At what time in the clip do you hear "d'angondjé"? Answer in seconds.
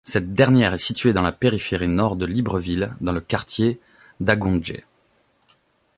4.19-4.83